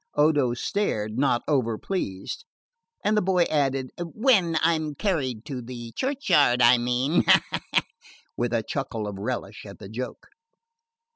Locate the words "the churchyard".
5.61-6.59